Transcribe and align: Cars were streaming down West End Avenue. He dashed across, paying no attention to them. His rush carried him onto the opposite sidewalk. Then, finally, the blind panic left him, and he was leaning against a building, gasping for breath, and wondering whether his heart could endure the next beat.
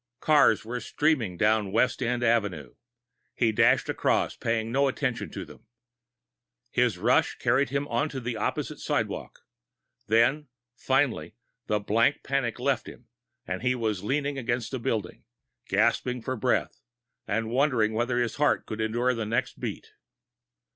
Cars 0.19 0.65
were 0.65 0.79
streaming 0.79 1.37
down 1.37 1.71
West 1.71 2.01
End 2.01 2.23
Avenue. 2.23 2.73
He 3.35 3.51
dashed 3.51 3.87
across, 3.87 4.35
paying 4.35 4.71
no 4.71 4.87
attention 4.87 5.29
to 5.29 5.45
them. 5.45 5.67
His 6.71 6.97
rush 6.97 7.35
carried 7.37 7.69
him 7.69 7.87
onto 7.87 8.19
the 8.19 8.35
opposite 8.35 8.79
sidewalk. 8.79 9.41
Then, 10.07 10.47
finally, 10.75 11.35
the 11.67 11.79
blind 11.79 12.23
panic 12.23 12.59
left 12.59 12.87
him, 12.87 13.09
and 13.45 13.61
he 13.61 13.75
was 13.75 14.03
leaning 14.03 14.39
against 14.39 14.73
a 14.73 14.79
building, 14.79 15.23
gasping 15.67 16.23
for 16.23 16.35
breath, 16.35 16.81
and 17.27 17.51
wondering 17.51 17.93
whether 17.93 18.17
his 18.17 18.37
heart 18.37 18.65
could 18.65 18.81
endure 18.81 19.13
the 19.13 19.27
next 19.27 19.59
beat. 19.59 19.93